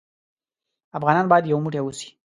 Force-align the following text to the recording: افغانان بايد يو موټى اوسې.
افغانان 0.97 1.25
بايد 1.31 1.45
يو 1.47 1.57
موټى 1.63 1.79
اوسې. 1.81 2.07